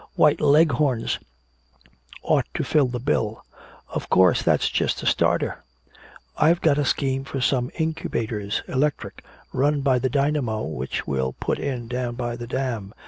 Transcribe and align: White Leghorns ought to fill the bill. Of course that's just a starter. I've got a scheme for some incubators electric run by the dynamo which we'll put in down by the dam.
White 0.15 0.41
Leghorns 0.41 1.19
ought 2.23 2.47
to 2.55 2.63
fill 2.63 2.87
the 2.87 2.97
bill. 2.99 3.45
Of 3.87 4.09
course 4.09 4.41
that's 4.41 4.67
just 4.67 5.03
a 5.03 5.05
starter. 5.05 5.63
I've 6.35 6.59
got 6.59 6.79
a 6.79 6.85
scheme 6.85 7.23
for 7.23 7.39
some 7.39 7.69
incubators 7.77 8.63
electric 8.67 9.23
run 9.53 9.81
by 9.81 9.99
the 9.99 10.09
dynamo 10.09 10.63
which 10.63 11.05
we'll 11.05 11.33
put 11.33 11.59
in 11.59 11.87
down 11.87 12.15
by 12.15 12.35
the 12.35 12.47
dam. 12.47 12.95